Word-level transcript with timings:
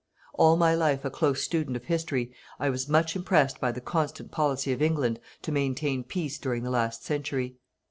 All 0.33 0.57
my 0.57 0.73
life 0.73 1.05
a 1.05 1.11
close 1.11 1.43
student 1.43 1.77
of 1.77 1.83
History, 1.85 2.31
I 2.59 2.71
was 2.71 2.89
much 2.89 3.15
impressed 3.15 3.59
by 3.61 3.71
the 3.71 3.81
constant 3.81 4.31
Policy 4.31 4.71
of 4.73 4.81
England 4.81 5.19
to 5.43 5.51
maintain 5.51 6.03
Peace 6.03 6.39
during 6.39 6.63
the 6.63 6.71
last 6.71 7.03
century. 7.05 7.57